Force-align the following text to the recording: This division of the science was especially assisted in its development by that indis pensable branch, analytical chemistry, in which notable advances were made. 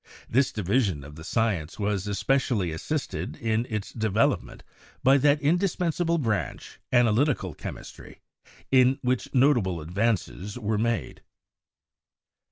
This 0.27 0.51
division 0.51 1.03
of 1.03 1.13
the 1.13 1.23
science 1.23 1.77
was 1.77 2.07
especially 2.07 2.71
assisted 2.71 3.35
in 3.37 3.67
its 3.69 3.91
development 3.93 4.63
by 5.03 5.19
that 5.19 5.39
indis 5.41 5.77
pensable 5.77 6.19
branch, 6.19 6.79
analytical 6.91 7.53
chemistry, 7.53 8.19
in 8.71 8.97
which 9.03 9.31
notable 9.35 9.79
advances 9.79 10.57
were 10.57 10.79
made. 10.79 11.21